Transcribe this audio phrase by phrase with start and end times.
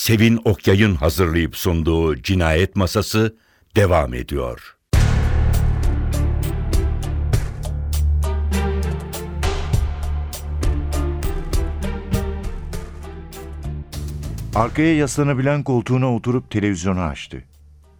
[0.00, 3.36] Sevin Okyay'ın hazırlayıp sunduğu Cinayet Masası
[3.76, 4.76] devam ediyor.
[14.54, 17.44] Arkaya yaslanabilen koltuğuna oturup televizyonu açtı.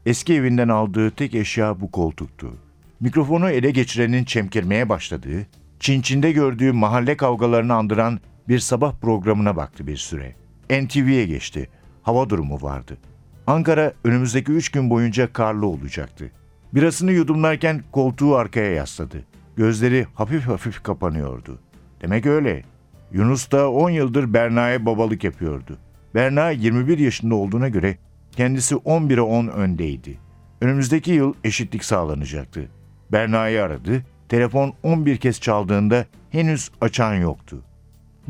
[0.06, 2.56] Eski evinden aldığı tek eşya bu koltuktu.
[3.00, 5.46] Mikrofonu ele geçirenin çemkirmeye başladığı,
[5.80, 10.34] Çinçin'de gördüğü mahalle kavgalarını andıran bir sabah programına baktı bir süre.
[10.70, 11.68] NTV'ye geçti.
[12.02, 12.98] Hava durumu vardı.
[13.46, 16.30] Ankara önümüzdeki üç gün boyunca karlı olacaktı.
[16.74, 19.24] Birasını yudumlarken koltuğu arkaya yasladı.
[19.56, 21.58] Gözleri hafif hafif kapanıyordu.
[22.02, 22.64] Demek öyle.
[23.12, 25.78] Yunus da 10 yıldır Berna'ya babalık yapıyordu.
[26.14, 27.98] Berna 21 yaşında olduğuna göre
[28.32, 30.18] kendisi 11'e 10 öndeydi.
[30.60, 32.68] Önümüzdeki yıl eşitlik sağlanacaktı.
[33.12, 34.04] Berna'yı aradı.
[34.28, 37.62] Telefon 11 kez çaldığında henüz açan yoktu.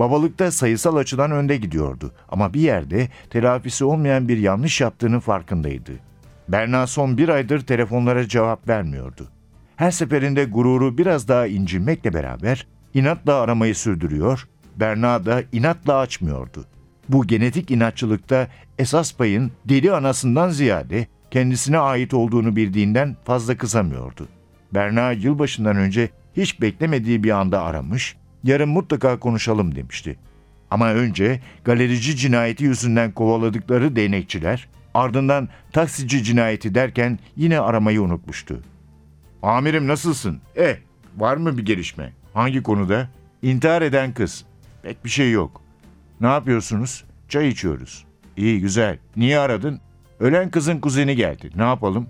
[0.01, 5.93] Babalıkta sayısal açıdan önde gidiyordu ama bir yerde telafisi olmayan bir yanlış yaptığının farkındaydı.
[6.49, 9.29] Berna son bir aydır telefonlara cevap vermiyordu.
[9.77, 16.65] Her seferinde gururu biraz daha incinmekle beraber inatla aramayı sürdürüyor, Berna da inatla açmıyordu.
[17.09, 24.29] Bu genetik inatçılıkta esas payın deli anasından ziyade kendisine ait olduğunu bildiğinden fazla kızamıyordu.
[24.75, 30.19] Berna yılbaşından önce hiç beklemediği bir anda aramış, yarın mutlaka konuşalım demişti.
[30.71, 38.61] Ama önce galerici cinayeti yüzünden kovaladıkları değnekçiler, ardından taksici cinayeti derken yine aramayı unutmuştu.
[39.43, 40.41] Amirim nasılsın?
[40.57, 40.77] E,
[41.17, 42.13] var mı bir gelişme?
[42.35, 43.09] Hangi konuda?
[43.43, 44.45] İntihar eden kız.
[44.83, 45.63] Pek bir şey yok.
[46.21, 47.05] Ne yapıyorsunuz?
[47.29, 48.05] Çay içiyoruz.
[48.37, 48.99] İyi güzel.
[49.17, 49.81] Niye aradın?
[50.21, 51.51] Ölen kızın kuzeni geldi.
[51.57, 52.07] Ne yapalım?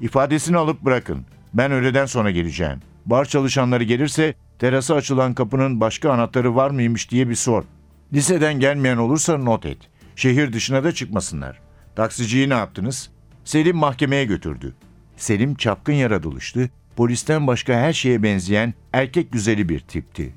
[0.00, 1.26] İfadesini alıp bırakın.
[1.54, 2.80] Ben öğleden sonra geleceğim.
[3.06, 7.64] Bar çalışanları gelirse terasa açılan kapının başka anahtarı var mıymış diye bir sor.
[8.12, 9.78] Liseden gelmeyen olursa not et.
[10.16, 11.60] Şehir dışına da çıkmasınlar.
[11.96, 13.10] Taksiciyi ne yaptınız?
[13.44, 14.74] Selim mahkemeye götürdü.
[15.16, 20.34] Selim çapkın yaratılıştı, polisten başka her şeye benzeyen erkek güzeli bir tipti.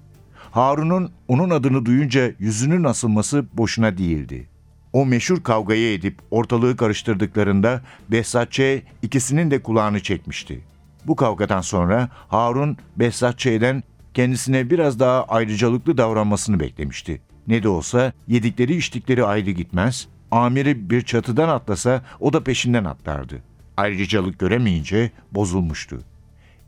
[0.51, 4.47] Harun'un onun adını duyunca yüzünün asılması boşuna değildi.
[4.93, 8.61] O meşhur kavgayı edip ortalığı karıştırdıklarında Behzat Ç.
[9.01, 10.61] ikisinin de kulağını çekmişti.
[11.07, 17.21] Bu kavgadan sonra Harun Behzat Ç'den kendisine biraz daha ayrıcalıklı davranmasını beklemişti.
[17.47, 23.43] Ne de olsa yedikleri içtikleri ayrı gitmez, amiri bir çatıdan atlasa o da peşinden atlardı.
[23.77, 25.99] Ayrıcalık göremeyince bozulmuştu.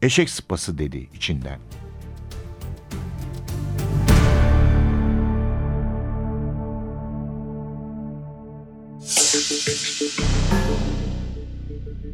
[0.02, 1.60] Eşek sıpası dedi içinden.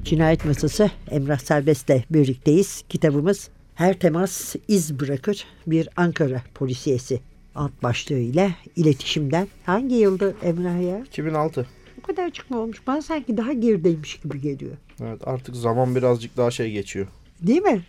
[0.03, 2.83] Cinayet Masası Emrah Serbest'le birlikteyiz.
[2.89, 7.19] Kitabımız Her Temas İz Bırakır Bir Ankara Polisiyesi
[7.55, 9.47] alt başlığıyla iletişimden.
[9.65, 10.99] Hangi yıldı Emrah ya?
[10.99, 11.67] 2006.
[11.97, 12.87] Bu kadar çıkma olmuş.
[12.87, 14.71] Bana sanki daha gerideymiş gibi geliyor.
[15.01, 17.07] Evet artık zaman birazcık daha şey geçiyor.
[17.41, 17.81] Değil mi?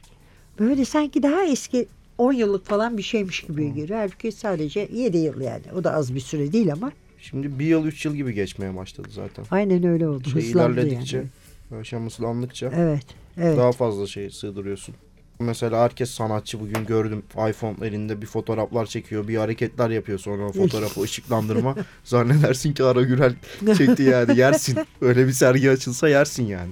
[0.58, 1.86] Böyle sanki daha eski
[2.18, 3.98] 10 yıllık falan bir şeymiş gibi geliyor.
[3.98, 5.64] Halbuki sadece 7 yıl yani.
[5.76, 6.92] O da az bir süre değil ama.
[7.18, 9.44] Şimdi bir yıl üç yıl gibi geçmeye başladı zaten.
[9.50, 10.30] Aynen öyle oldu.
[10.30, 11.80] Şey Hızlandı ilerledikçe, yani.
[11.80, 13.06] aşamasılandıkça Evet.
[13.36, 13.58] Evet.
[13.58, 14.94] daha fazla şey sığdırıyorsun.
[15.40, 20.52] Mesela herkes sanatçı bugün gördüm iPhone elinde bir fotoğraflar çekiyor, bir hareketler yapıyor sonra o
[20.52, 21.74] fotoğrafı ışıklandırma.
[22.04, 23.34] Zannedersin ki Ara Gürel
[23.78, 24.78] çekti yani yersin.
[25.00, 26.70] Öyle bir sergi açılsa yersin yani.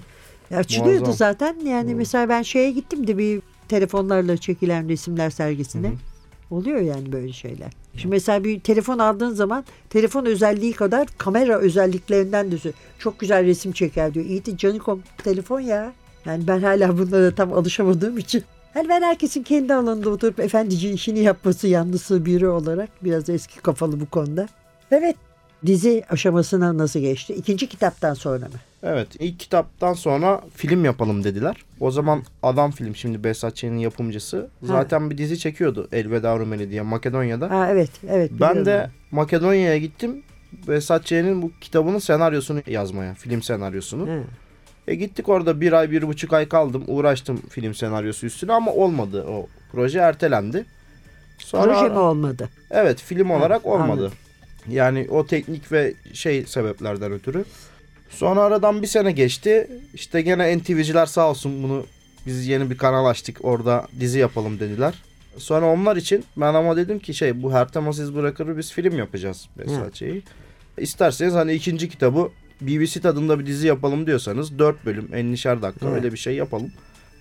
[0.50, 1.14] Ya Açılıyordu Muazzam.
[1.16, 1.56] zaten.
[1.66, 5.92] Yani mesela ben şeye gittim de bir telefonlarla çekilen resimler sergisine.
[6.50, 7.72] Oluyor yani böyle şeyler.
[7.96, 12.56] Şimdi mesela bir telefon aldığın zaman telefon özelliği kadar kamera özelliklerinden de
[12.98, 14.26] çok güzel resim çeker diyor.
[14.26, 15.92] İyi de canikom telefon ya.
[16.26, 18.44] Yani ben hala bunlara tam alışamadığım için.
[18.78, 24.00] Yani ben herkesin kendi alanında oturup efendici işini yapması yanlısı biri olarak biraz eski kafalı
[24.00, 24.48] bu konuda.
[24.90, 25.16] Evet.
[25.66, 27.34] Dizi aşamasına nasıl geçti?
[27.34, 28.54] İkinci kitaptan sonra mı?
[28.82, 31.56] Evet ilk kitaptan sonra film yapalım dediler.
[31.80, 36.82] O zaman Adam Film şimdi Behzat Ç'nin yapımcısı zaten bir dizi çekiyordu Elveda Rumeli diye
[36.82, 37.50] Makedonya'da.
[37.50, 38.30] Ha evet, evet.
[38.40, 40.22] Ben de Makedonya'ya gittim.
[40.68, 43.14] Behzat Ç'nin bu kitabının senaryosunu yazmaya.
[43.14, 44.06] Film senaryosunu.
[44.06, 44.22] He.
[44.88, 46.84] E gittik orada bir ay bir buçuk ay kaldım.
[46.86, 50.64] Uğraştım film senaryosu üstüne ama olmadı o proje ertelendi.
[51.38, 52.48] Sonra, Proje mi olmadı?
[52.70, 53.92] Evet film olarak olmadı.
[53.92, 54.12] anladım.
[54.68, 57.44] Yani o teknik ve şey sebeplerden ötürü.
[58.10, 59.70] Sonra aradan bir sene geçti.
[59.94, 61.86] İşte gene NTV'ciler sağ olsun bunu
[62.26, 64.94] biz yeni bir kanal açtık orada dizi yapalım dediler.
[65.36, 68.98] Sonra onlar için ben ama dedim ki şey bu her temas iz bırakır biz film
[68.98, 70.22] yapacağız mesela şeyi.
[70.78, 72.28] İsterseniz hani ikinci kitabı
[72.60, 75.96] BBC tadında bir dizi yapalım diyorsanız 4 bölüm 50'şer dakika Evet.
[75.96, 76.72] öyle bir şey yapalım.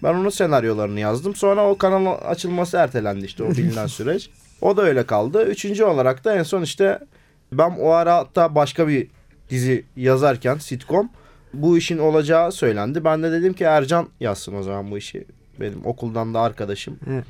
[0.04, 1.36] Ben onun senaryolarını yazdım.
[1.36, 4.30] Sonra o kanal açılması ertelendi işte o bilinen süreç.
[4.62, 5.46] O da öyle kaldı.
[5.46, 7.00] Üçüncü olarak da en son işte
[7.52, 9.08] ben o ara hatta başka bir
[9.50, 11.10] dizi yazarken sitcom
[11.54, 13.04] bu işin olacağı söylendi.
[13.04, 15.26] Ben de dedim ki Ercan yazsın o zaman bu işi.
[15.60, 17.00] Benim okuldan da arkadaşım.
[17.10, 17.26] Evet.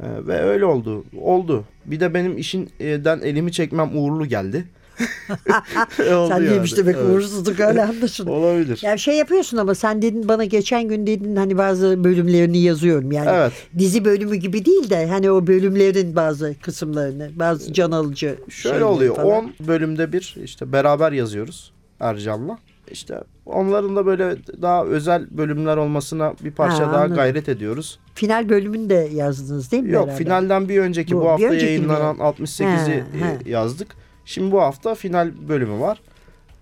[0.00, 1.04] Ee, ve öyle oldu.
[1.20, 1.64] Oldu.
[1.84, 4.64] Bir de benim işinden elimi çekmem uğurlu geldi.
[5.96, 6.66] Sen yani.
[6.76, 7.10] demek Evet.
[7.10, 8.30] uğursuzluk öyle anlaşıldı.
[8.38, 8.80] Olabilir.
[8.82, 13.30] Ya şey yapıyorsun ama sen dedin bana geçen gün dedin hani bazı bölümlerini yazıyorum yani.
[13.32, 13.52] Evet.
[13.78, 19.16] Dizi bölümü gibi değil de hani o bölümlerin bazı kısımlarını, bazı can alıcı Şöyle oluyor.
[19.16, 19.28] falan.
[19.28, 22.58] 10 bölümde bir işte beraber yazıyoruz Ercan'la.
[22.90, 27.16] İşte onların da böyle daha özel bölümler olmasına bir parça Ha, daha anladım.
[27.16, 27.98] gayret ediyoruz.
[28.14, 29.92] Final bölümünü de yazdınız değil mi?
[29.92, 30.24] Yok beraber?
[30.24, 32.22] finalden bir önceki bu, Bu, hafta önceki yayınlanan mi?
[32.22, 33.38] 68'i He, he.
[33.46, 33.88] e, yazdık.
[34.28, 36.00] Şimdi bu hafta final bölümü var.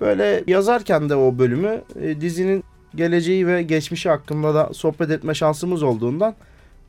[0.01, 2.65] Böyle yazarken de o bölümü e, dizinin
[2.95, 6.35] geleceği ve geçmişi hakkında da sohbet etme şansımız olduğundan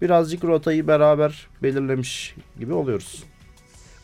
[0.01, 3.23] birazcık rotayı beraber belirlemiş gibi oluyoruz.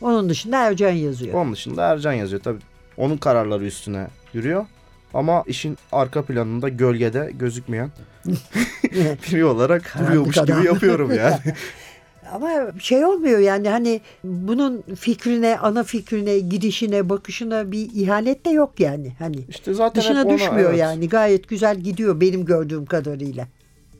[0.00, 1.34] Onun dışında Ercan yazıyor.
[1.34, 2.60] Onun dışında Ercan yazıyor tabii.
[2.96, 4.66] Onun kararları üstüne yürüyor.
[5.14, 7.90] Ama işin arka planında gölgede gözükmeyen
[9.32, 11.38] biri olarak duruyormuş gibi yapıyorum yani.
[12.32, 18.80] Ama şey olmuyor yani hani bunun fikrine, ana fikrine, gidişine, bakışına bir ihanet de yok
[18.80, 19.12] yani.
[19.18, 20.78] Hani İşte zaten dışına ona- düşmüyor evet.
[20.80, 21.08] yani.
[21.08, 23.48] Gayet güzel gidiyor benim gördüğüm kadarıyla.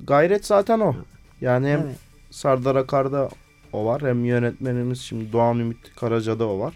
[0.06, 0.94] Gayret zaten o.
[1.40, 1.96] Yani hem Evet.
[2.30, 3.28] Sardar Akar'da
[3.72, 6.74] o var hem yönetmenimiz şimdi Doğan Ümit Karaca'da o var.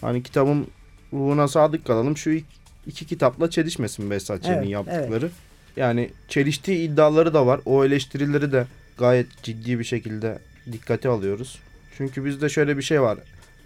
[0.00, 0.66] Hani kitabın
[1.12, 2.16] ruhuna sadık kalalım.
[2.16, 2.46] Şu iki,
[2.86, 5.30] iki kitapla çelişmesin Behzat Ç'nin Evet, yaptıkları.
[5.76, 7.60] Yani çeliştiği iddiaları da var.
[7.64, 8.66] O eleştirileri de
[8.98, 10.38] gayet ciddi bir şekilde
[10.72, 11.58] dikkate alıyoruz.
[11.96, 13.18] Çünkü bizde şöyle bir şey var.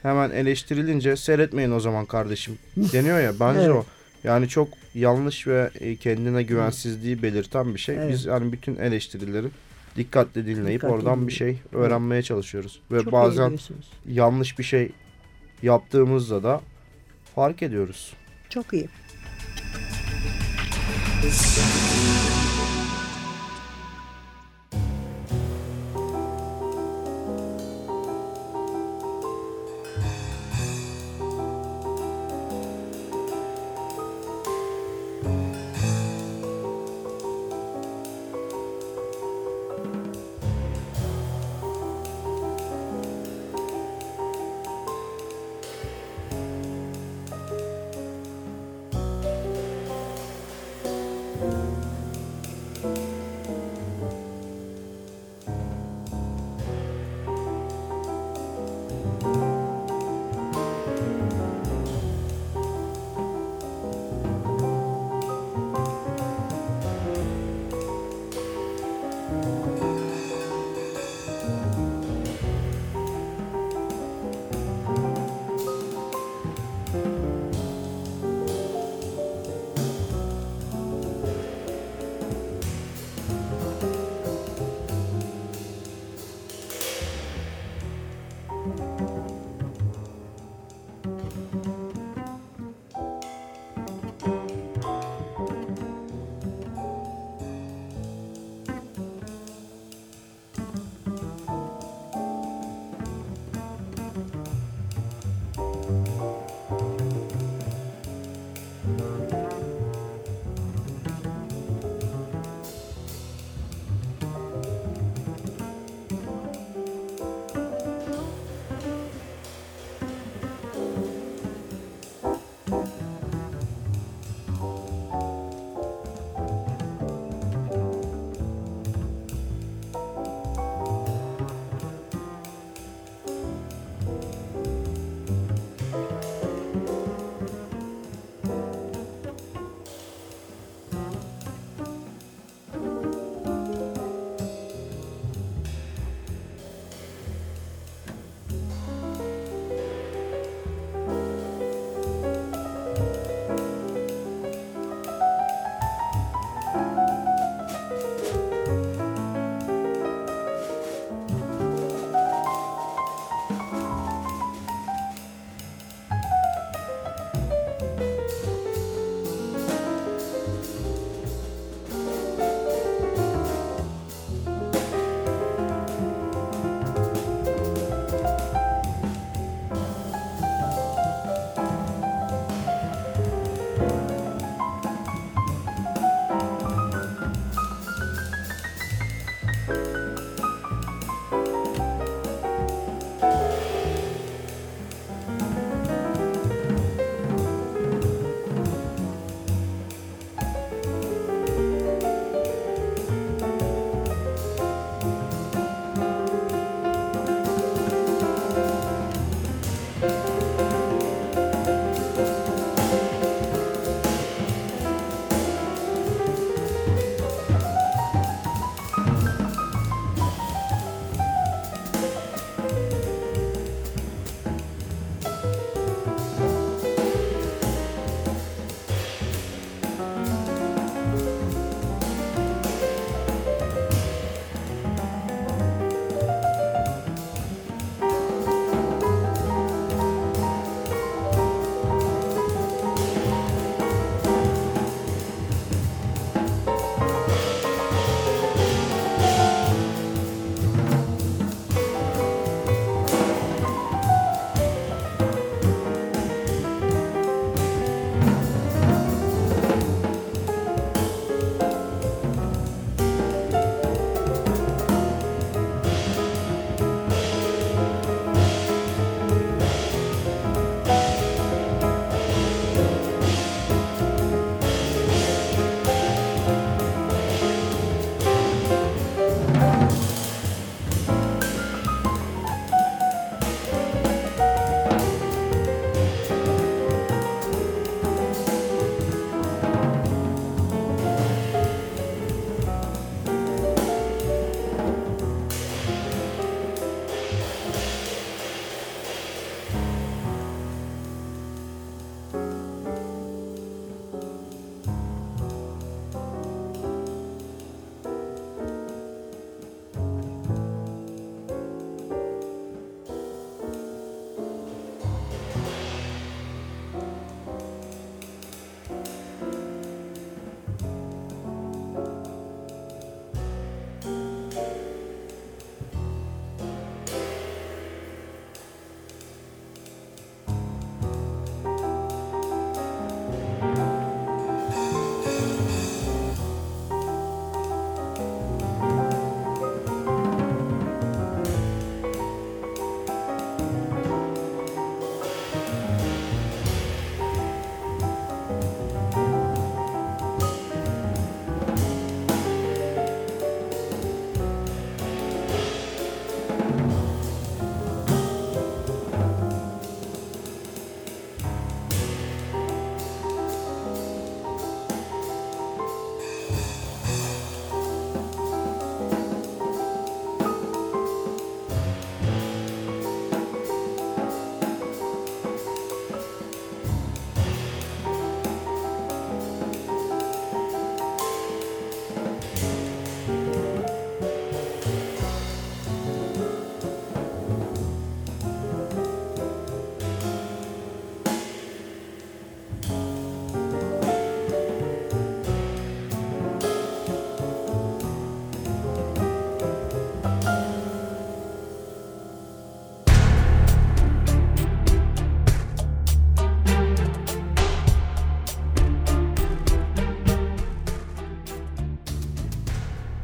[0.02, 3.32] Hemen eleştirilince seyretmeyin o zaman kardeşim deniyor ya.
[3.40, 3.70] Bence Evet.
[3.70, 3.84] o.
[4.24, 7.96] Yani çok yanlış ve e, kendine güvensizliği belirten bir şey.
[7.96, 8.12] Evet.
[8.12, 9.46] Biz yani bütün eleştirileri
[9.96, 11.60] dikkatle dinleyip Dikkatli oradan bir dinleyip.
[11.72, 12.80] şey öğrenmeye çalışıyoruz.
[12.92, 13.58] Ve Çok bazen
[14.08, 14.90] yanlış bir şey
[15.62, 16.60] yaptığımızda da
[17.34, 18.12] fark ediyoruz.
[18.50, 18.88] Çok iyi.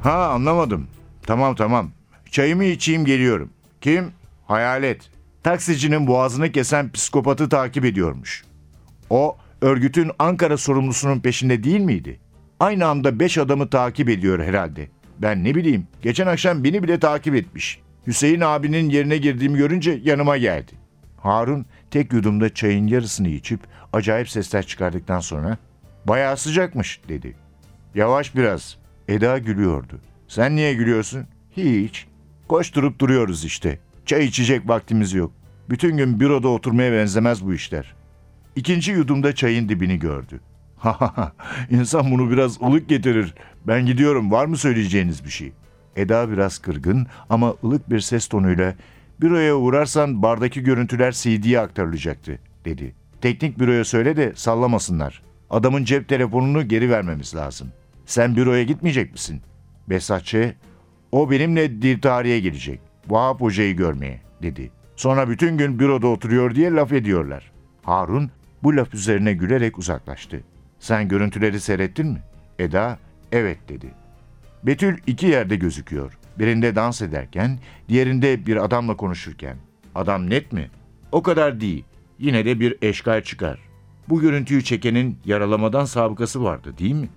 [0.07, 0.87] Ha anlamadım.
[1.23, 1.91] Tamam tamam.
[2.31, 3.51] Çayımı içeyim geliyorum.
[3.81, 4.13] Kim?
[4.47, 5.11] Hayalet.
[5.43, 8.45] Taksicinin boğazını kesen psikopatı takip ediyormuş.
[9.11, 12.21] O örgütün Ankara sorumlusunun peşinde değil miydi?
[12.61, 14.89] Aynı anda beş adamı takip ediyor herhalde.
[15.19, 15.87] Ben ne bileyim.
[16.03, 17.81] Geçen akşam beni bile takip etmiş.
[18.07, 20.73] Hüseyin abinin yerine girdiğimi görünce yanıma geldi.
[21.17, 23.61] Harun tek yudumda çayın yarısını içip
[23.93, 25.59] acayip sesler çıkardıktan sonra
[26.05, 27.37] bayağı sıcakmış dedi.
[27.95, 28.86] Yavaş biraz.
[29.09, 30.01] Eda gülüyordu.
[30.29, 31.27] Sen niye gülüyorsun?
[31.57, 32.07] Hiç.
[32.49, 33.79] Koşturup duruyoruz işte.
[34.07, 35.33] Çay içecek vaktimiz yok.
[35.71, 37.95] Bütün gün büroda oturmaya benzemez bu işler.
[38.57, 40.41] İkinci yudumda çayın dibini gördü.
[40.77, 41.33] Ha ha ha.
[41.71, 43.35] İnsan bunu biraz ılık getirir.
[43.67, 44.31] Ben gidiyorum.
[44.31, 45.53] Var mı söyleyeceğiniz bir şey?
[45.97, 48.75] Eda biraz kırgın ama ılık bir ses tonuyla
[49.21, 52.95] büroya uğrarsan bardaki görüntüler CD'ye aktarılacaktı dedi.
[53.21, 55.23] Teknik büroya söyle de sallamasınlar.
[55.51, 57.69] Adamın cep telefonunu geri vermemiz lazım.
[58.07, 59.41] Sen büroya gitmeyecek misin?
[59.89, 60.55] Besatçı,
[61.13, 62.81] o benimle dil tarihe gelecek.
[63.09, 64.71] Vahap Hoca'yı görmeye dedi.
[64.97, 67.53] Sonra bütün gün büroda oturuyor diye laf ediyorlar.
[67.83, 68.31] Harun
[68.63, 70.41] bu laf üzerine gülerek uzaklaştı.
[70.81, 72.23] Sen görüntüleri seyrettin mi?
[72.59, 72.99] Eda
[73.33, 73.87] evet dedi.
[74.63, 76.19] Betül iki yerde gözüküyor.
[76.39, 77.59] Birinde dans ederken,
[77.89, 79.57] diğerinde bir adamla konuşurken.
[79.95, 80.71] Adam net mi?
[81.13, 81.85] O kadar değil.
[82.19, 83.59] Yine de bir eşkal çıkar.
[84.09, 87.09] Bu görüntüyü çekenin yaralamadan sabıkası vardı değil mi?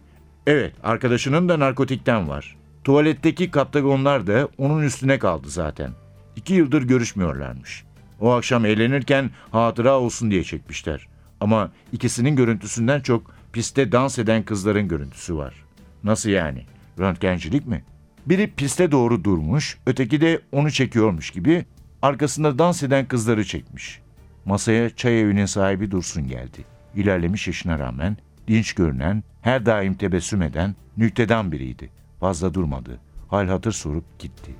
[0.47, 2.57] Evet, arkadaşının da narkotikten var.
[2.83, 5.91] Tuvaletteki kaptagonlar da onun üstüne kaldı zaten.
[6.35, 7.83] İki yıldır görüşmüyorlarmış.
[8.19, 11.07] O akşam eğlenirken hatıra olsun diye çekmişler.
[11.39, 15.53] Ama ikisinin görüntüsünden çok piste dans eden kızların görüntüsü var.
[16.03, 16.65] Nasıl yani?
[16.99, 17.83] Röntgencilik mi?
[18.25, 21.65] Biri piste doğru durmuş, öteki de onu çekiyormuş gibi
[22.01, 24.01] arkasında dans eden kızları çekmiş.
[24.45, 26.65] Masaya çay evinin sahibi Dursun geldi.
[26.95, 28.17] İlerlemiş yaşına rağmen
[28.49, 31.89] dinç görünen, her daim tebessüm eden, nüktedan biriydi.
[32.19, 32.99] Fazla durmadı.
[33.27, 34.51] Hal hatır sorup gitti.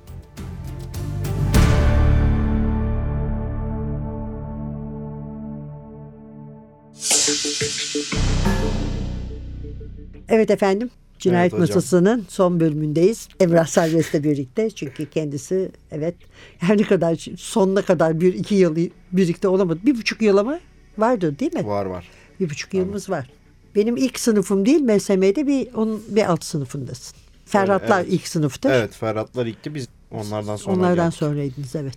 [10.29, 10.89] Evet efendim.
[11.19, 11.75] Cinayet Evet hocam.
[11.75, 13.29] Masası'nın son bölümündeyiz.
[13.39, 14.69] Emrah Serbest'le birlikte.
[14.69, 16.15] Çünkü kendisi evet
[16.57, 18.75] her ne kadar sonuna kadar bir iki yıl
[19.11, 19.79] birlikte olamadı.
[19.85, 20.59] Bir buçuk yıl ama
[20.97, 21.65] vardı değil mi?
[21.65, 22.09] Var var.
[22.39, 23.29] Bir buçuk yılımız var.
[23.75, 27.17] Benim ilk sınıfım değil MSM'de bir, onun bir alt sınıfındasın.
[27.45, 28.13] Ferhatlar Evet.
[28.13, 28.69] ilk sınıftır.
[28.69, 31.17] Evet Ferhatlar ilkti biz onlardan sonra Onlardan geldik.
[31.19, 31.93] sonraydınız evet.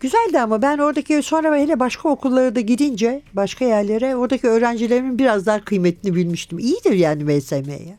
[0.00, 5.46] Güzeldi ama ben oradaki sonra hele başka okullara da gidince başka yerlere oradaki öğrencilerimin biraz
[5.46, 6.58] daha kıymetini bilmiştim.
[6.58, 7.96] İyidir yani MSM'ye.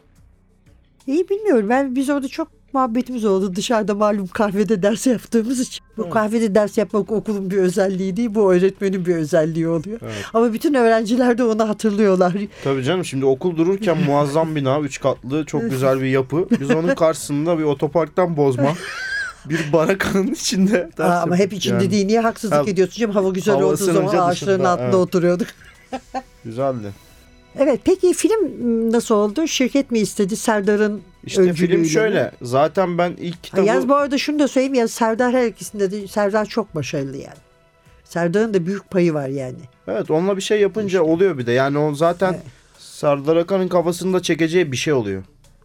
[1.08, 5.86] İyi bilmiyorum ben biz orada çok muhabbetimiz oldu dışarıda malum kahvede ders yaptığımız için.
[5.98, 10.00] Bu kahvede ders yapmak okulun bir özelliği değil bu öğretmenin bir özelliği oluyor.
[10.04, 10.26] Evet.
[10.34, 12.34] Ama bütün öğrenciler de onu hatırlıyorlar.
[12.64, 16.48] Tabii canım şimdi okul dururken muazzam bina, üç katlı çok güzel bir yapı.
[16.60, 18.74] Biz onun karşısında bir otoparktan bozma
[19.46, 21.92] bir barakanın içinde ders Aa, ama hep içinde yani.
[21.92, 22.06] değil.
[22.06, 23.16] Niye haksızlık Ha, ediyorsun canım?
[23.16, 24.96] Hava güzel hava olduğu zaman ısınınca ağaçların dışında, altında evet.
[24.96, 25.48] oturuyorduk.
[26.46, 26.92] Güzeldi.
[27.60, 28.52] Evet peki film
[28.92, 29.48] nasıl oldu?
[29.48, 32.32] Şirket mi istedi Serdar'ın İşte film öncülüğüyle şöyle.
[32.42, 33.66] Zaten ben ilk kitabı...
[33.66, 37.38] Yalnız bu arada şunu da söyleyeyim ya Serdar her ikisinde de Serdar çok başarılı yani.
[38.04, 39.58] Serdar'ın da büyük payı var yani.
[39.88, 41.52] Evet onunla bir şey yapınca oluyor bir de.
[41.52, 42.44] Yani o zaten Evet.
[42.78, 45.24] Serdar Akan'ın kafasında çekeceği bir şey oluyor.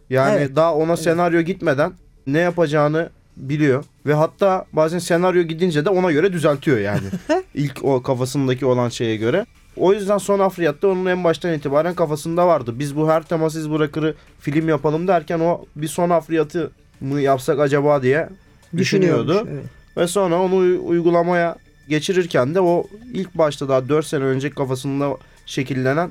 [0.09, 0.55] Yani Evet.
[0.55, 1.93] daha ona senaryo gitmeden
[2.27, 3.83] ne yapacağını biliyor.
[4.05, 7.07] Ve hatta bazen senaryo gidince de ona göre düzeltiyor yani.
[7.55, 9.45] İlk o kafasındaki olan şeye göre.
[9.79, 12.73] O yüzden son Afriyat'ta onun en baştan itibaren kafasında vardı.
[12.79, 18.03] Biz bu her temasız bırakırı film yapalım derken o bir son Afriyat'ı mı yapsak acaba
[18.03, 18.29] diye
[18.77, 19.47] düşünüyordu.
[19.51, 19.63] Evet.
[19.97, 21.55] Ve sonra onu uy- uygulamaya
[21.89, 26.09] geçirirken de o ilk başta daha 4 sene önce kafasında şekillenen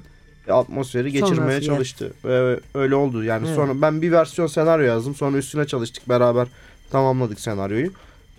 [0.50, 2.12] atmosferi geçirmeye Sonrası, çalıştı.
[2.24, 3.24] Ve öyle oldu.
[3.24, 3.56] Yani Evet.
[3.56, 5.14] sonra ben bir versiyon senaryo yazdım.
[5.14, 6.48] Sonra üstüne çalıştık beraber
[6.90, 7.90] tamamladık senaryoyu.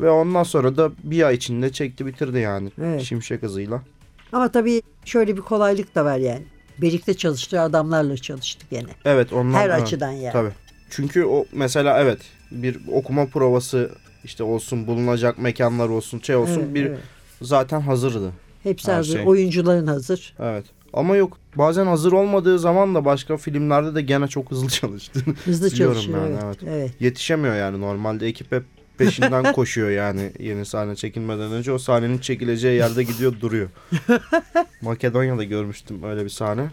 [0.02, 2.72] Ve ondan sonra da bir ay içinde çekti bitirdi yani.
[2.82, 3.02] Evet.
[3.02, 3.82] Şimşek hızıyla.
[4.32, 6.44] Ama tabii şöyle bir kolaylık da var yani.
[6.82, 8.88] Birlikte çalıştığı adamlarla çalıştı gene.
[9.06, 10.34] Evet ondan Her evet, açıdan yani.
[10.34, 10.52] Tabii.
[10.90, 12.20] Çünkü o mesela evet
[12.52, 13.92] bir okuma provası
[14.24, 17.00] işte olsun bulunacak mekanlar olsun şey olsun Evet, bir evet.
[17.42, 18.32] zaten hazırdı.
[18.64, 19.18] Hepsi hazır.
[19.18, 19.28] şey.
[19.28, 20.36] Oyuncuların hazır.
[20.40, 20.66] Evet.
[20.94, 25.20] Ama yok bazen hazır olmadığı zaman da başka filmlerde de gene çok hızlı çalıştı.
[25.46, 26.24] Hızlı çalışıyor.
[26.24, 26.58] yani, evet.
[26.64, 26.74] evet.
[26.74, 26.92] evet.
[27.00, 28.64] Yetişemiyor yani normalde ekip hep
[29.00, 33.70] peşinden koşuyor yani yeni sahne çekilmeden önce o sahnenin çekileceği yerde gidiyor duruyor.
[34.82, 36.72] Makedonya'da görmüştüm öyle bir sahne.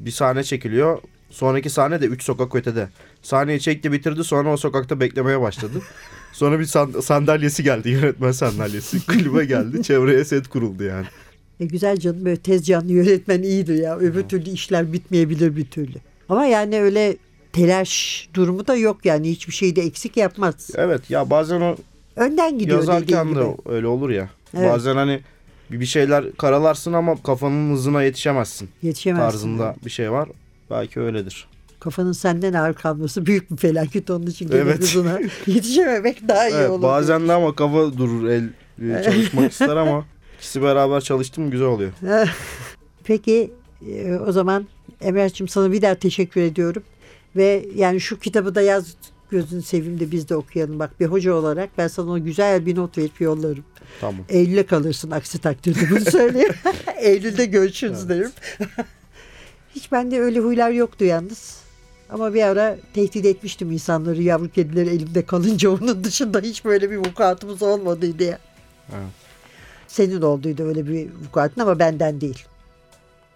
[0.00, 0.98] Bir sahne çekiliyor.
[1.30, 2.88] Sonraki sahne de 3 sokak ötede.
[3.22, 5.82] Sahneyi çekti bitirdi sonra o sokakta beklemeye başladı.
[6.32, 9.06] Sonra bir san- sandalyesi geldi yönetmen sandalyesi.
[9.06, 11.06] Kulübe geldi çevreye set kuruldu yani.
[11.60, 13.98] E güzel canım böyle tez canlı yönetmen iyidir ya.
[13.98, 15.94] Öbür türlü işler bitmeyebilir bir türlü.
[16.28, 17.16] Ama yani öyle
[17.54, 20.70] telaş durumu da yok yani hiçbir şeyi de eksik yapmaz.
[20.74, 21.76] Evet ya bazen o
[22.16, 24.28] Önden gidiyor yazarken de öyle olur ya.
[24.56, 24.70] Evet.
[24.72, 25.20] Bazen hani
[25.70, 29.30] bir şeyler karalarsın ama kafanın hızına yetişemezsin Yetişemezsin.
[29.30, 30.28] tarzında bir şey var.
[30.70, 31.48] Belki öyledir.
[31.80, 34.78] Kafanın senden ağır kalması büyük bir felaket onun için Evet.
[34.78, 36.82] hızına yetişememek daha iyi Evet, olur.
[36.82, 38.48] bazen de ama kafa durur el
[38.82, 40.04] e, çalışmak ister ama
[40.38, 41.90] ikisi beraber çalıştı mı güzel oluyor.
[43.04, 43.50] Peki
[43.90, 44.66] e, o zaman
[45.00, 46.82] Emre'cim sana bir daha teşekkür ediyorum.
[47.36, 48.94] Ve yani şu kitabı da yaz
[49.30, 50.78] gözünü seveyim de biz de okuyalım.
[50.78, 53.64] Bak bir hoca olarak ben sana o güzel bir not verip yollarım.
[54.00, 54.24] Tamam.
[54.28, 56.54] Eylül'e kalırsın aksi takdirde bunu söyleyeyim.
[57.00, 58.30] Eylül'de görüşürüz derim.
[59.74, 61.64] Hiç bende öyle huylar yoktu yalnız.
[62.10, 66.96] Ama bir ara tehdit etmiştim insanları yavru kedileri elimde kalınca onun dışında hiç böyle bir
[66.96, 68.38] vukuatımız olmadı diye.
[68.92, 69.08] Evet.
[69.88, 72.44] Senin olduydu öyle bir vukuatın ama benden değil.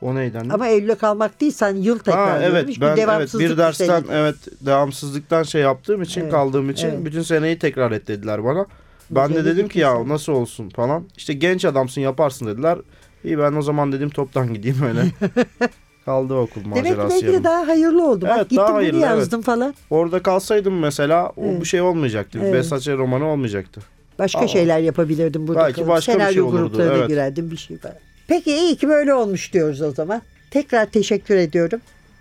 [0.02, 0.48] O neyden?
[0.48, 2.28] Ama Eylül'e kalmak değil sen yıl tekrar.
[2.30, 4.08] ha, evet ben evet bir dersten senin.
[4.12, 7.04] evet devamsızlıktan şey yaptığım için Evet, kaldığım için evet.
[7.04, 8.66] bütün seneyi tekrar et dediler bana.
[9.10, 11.04] Ben de Güzel dedim ki ya nasıl olsun falan.
[11.16, 12.78] İşte genç adamsın yaparsın dediler.
[13.24, 15.00] İyi ben o zaman dedim toptan gideyim öyle.
[16.04, 17.44] Kaldı okul Demek ki macerası belki de yarım.
[17.44, 18.24] daha hayırlı oldu.
[18.24, 19.74] Bak Evet, gittim daha bunu hayırlı, yazdım falan.
[19.90, 21.60] Orada kalsaydım mesela o Evet.
[21.60, 22.38] bu şey olmayacaktı.
[22.42, 22.54] Evet.
[22.54, 23.80] Besaçe romanı olmayacaktı.
[24.18, 24.48] Başka Aa.
[24.48, 25.60] şeyler yapabilirdim burada.
[25.60, 27.08] Belki başka bir Senaryo şey olurdu, gruplarına evet.
[27.08, 27.96] girerdim bir şey falan.
[28.28, 30.22] Peki iyi ki böyle olmuş diyoruz o zaman.
[30.50, 31.80] Tekrar teşekkür ediyorum.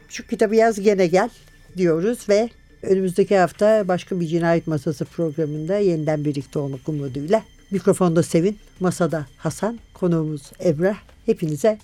[0.10, 1.30] Şu kitabı yaz gene gel
[1.78, 2.50] diyoruz ve
[2.82, 7.44] önümüzdeki hafta başka bir cinayet masası programında yeniden birlikte olmak umuduyla.
[7.72, 10.98] Mikrofonda Sevin, masada Hasan, konuğumuz Emrah.
[11.26, 11.78] Hepinize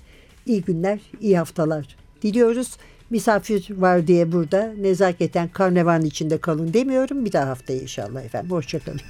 [0.46, 2.78] iyi günler, iyi haftalar diliyoruz.
[3.10, 7.26] Misafir var diye burada nezaketen karnevanın içinde kalın demiyorum.
[7.26, 8.52] Bir daha haftaya inşallah efendim.
[8.52, 9.02] Hoşçakalın.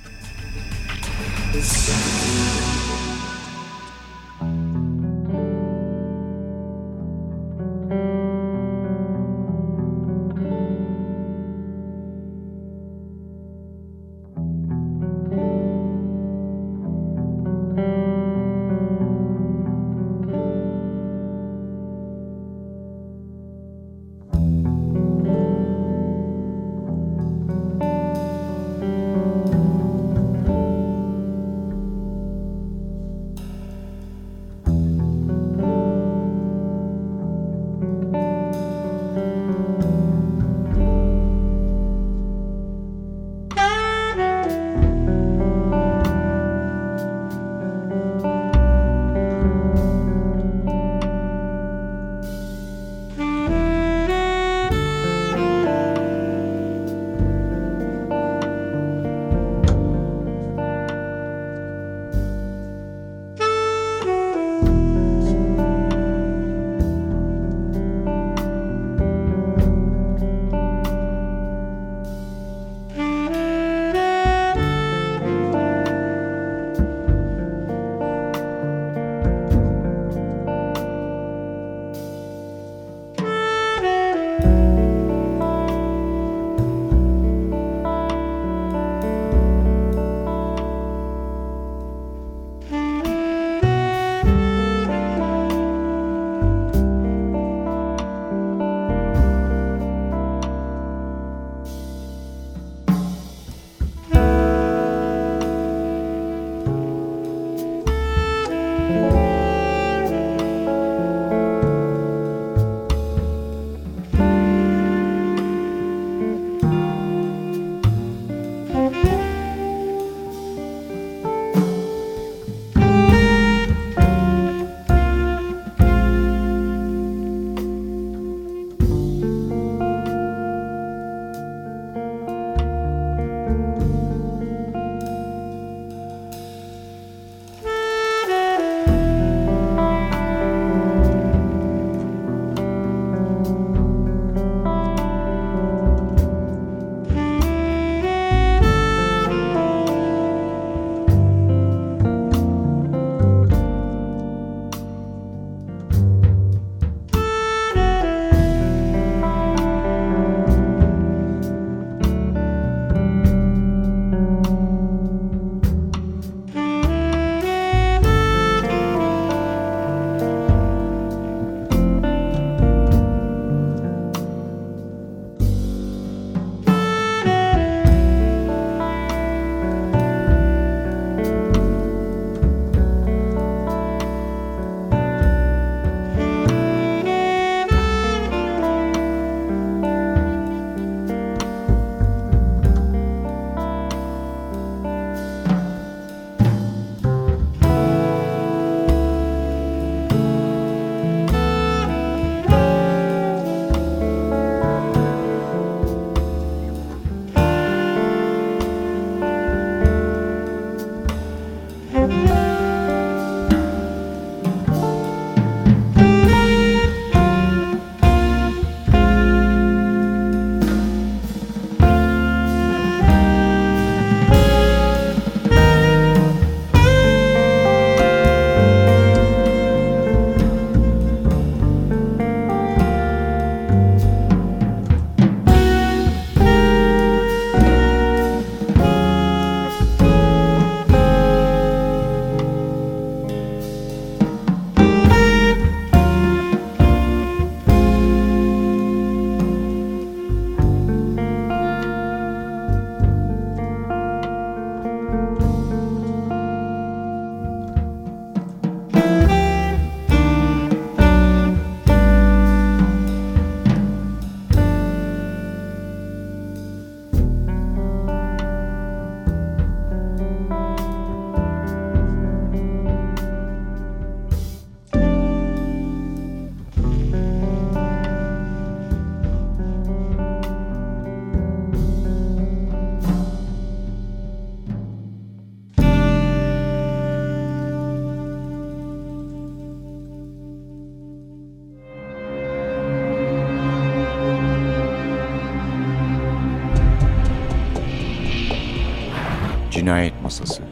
[300.40, 300.64] Masası.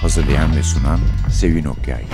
[0.00, 1.00] Hazırlayan ve sunan
[1.32, 2.04] Sevin Okyay